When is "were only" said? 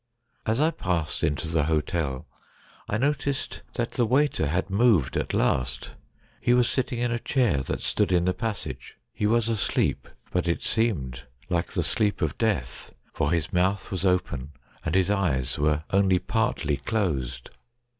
15.59-16.17